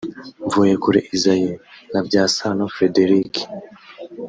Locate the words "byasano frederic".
2.05-3.33